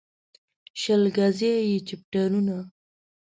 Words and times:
شل 0.81 1.03
ګزي 1.15 1.53
يې 1.69 1.77
چپټرونه 1.87 2.57